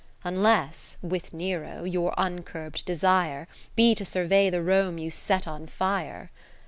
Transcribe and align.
Unless 0.23 0.97
(with 1.03 1.31
Nero) 1.31 1.83
your 1.83 2.11
uncurb'd 2.19 2.85
desire 2.85 3.47
Be 3.75 3.93
to 3.93 4.03
survey 4.03 4.49
the 4.49 4.63
Rome 4.63 4.97
you 4.97 5.11
set 5.11 5.47
on 5.47 5.67
fire. 5.67 6.31